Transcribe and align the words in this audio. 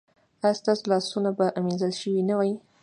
ایا 0.43 0.57
ستاسو 0.61 0.83
لاسونه 0.91 1.29
به 1.37 1.45
مینځل 1.65 1.93
شوي 2.01 2.21
نه 2.29 2.35
وي؟ 2.39 2.51